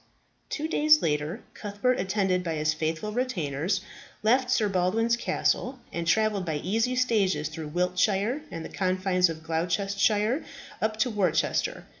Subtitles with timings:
[0.49, 3.81] Two days later Cuthbert, attended by his faithful retainers,
[4.23, 9.43] left Sir Baldwin's castle, and travelled by easy stages through Wiltshire and the confines of
[9.43, 10.43] Gloucestershire
[10.81, 11.85] up to Worcester.